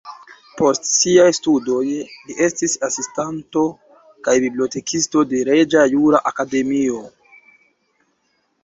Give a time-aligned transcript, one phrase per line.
[0.59, 3.67] Post siaj studoj li estis asistanto
[4.29, 7.55] kaj bibliotekisto de Reĝa Jura Akademio (Kassa).